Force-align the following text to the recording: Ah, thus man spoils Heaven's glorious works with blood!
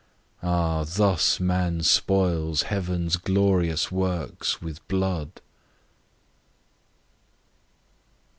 Ah, 0.41 0.83
thus 0.83 1.39
man 1.39 1.83
spoils 1.83 2.63
Heaven's 2.63 3.17
glorious 3.17 3.91
works 3.91 4.59
with 4.59 4.87
blood! 4.87 5.29